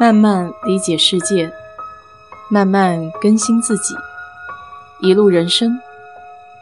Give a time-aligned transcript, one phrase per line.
[0.00, 1.52] 慢慢理解世界，
[2.50, 3.94] 慢慢更新自己。
[5.00, 5.78] 一路人生，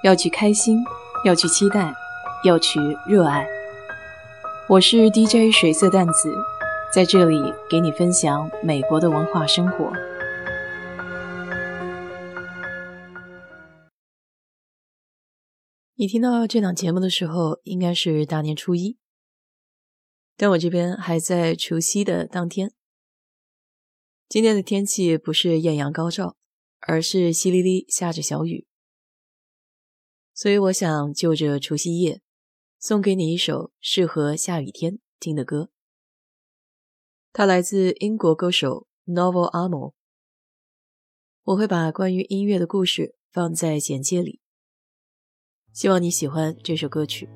[0.03, 0.85] 要去开心，
[1.25, 1.95] 要去期待，
[2.45, 3.47] 要去热爱。
[4.69, 6.35] 我是 DJ 水色淡子，
[6.93, 7.41] 在这里
[7.71, 9.91] 给你分享美国的文化生活。
[15.95, 18.99] 你听到这档节目的时候，应该是大年初一，
[20.37, 22.73] 但我这边还在除夕的当天。
[24.31, 26.37] 今天的天气不是艳阳高照，
[26.79, 28.65] 而是淅沥沥下着小雨，
[30.33, 32.23] 所以我想就着除夕夜。
[32.79, 35.73] 送给你一首适合下雨天听的歌，
[37.33, 39.95] 它来自英国歌手 Novel Amo。
[41.43, 44.41] 我会把关于音乐的故事放在简介里，
[45.73, 47.29] 希望你喜欢这首歌曲。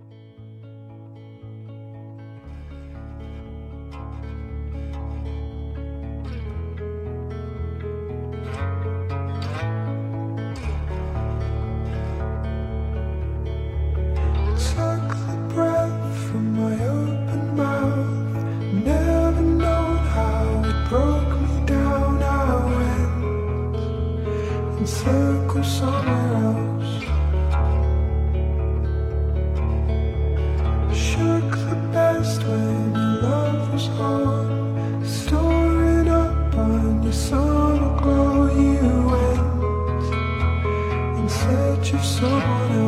[42.24, 42.83] someone.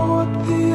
[0.00, 0.69] taught the